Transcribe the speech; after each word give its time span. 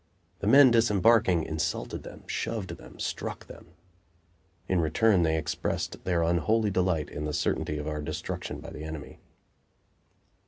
The 0.39 0.47
men 0.47 0.71
disembarking 0.71 1.43
insulted 1.43 2.01
them, 2.01 2.23
shoved 2.27 2.75
them, 2.77 2.97
struck 2.99 3.45
them. 3.45 3.67
In 4.67 4.81
return 4.81 5.21
they 5.21 5.37
expressed 5.37 6.03
their 6.05 6.23
unholy 6.23 6.71
delight 6.71 7.07
in 7.11 7.25
the 7.25 7.33
certainty 7.33 7.77
of 7.77 7.87
our 7.87 8.01
destruction 8.01 8.61
by 8.61 8.71
the 8.71 8.83
enemy. 8.83 9.19